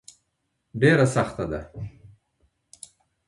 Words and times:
ډبره 0.79 1.07
سخته 1.13 1.45
ده. 1.51 1.59